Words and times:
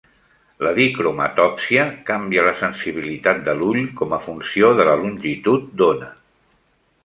La 0.67 0.69
dicromatòpsia 0.77 1.83
canvia 2.07 2.47
la 2.49 2.55
sensibilitat 2.63 3.45
de 3.49 3.55
l'ull 3.61 3.81
com 4.03 4.19
a 4.19 4.21
funció 4.27 4.75
de 4.81 4.91
la 4.91 4.99
longitud 5.07 5.73
d'ona. 5.83 6.13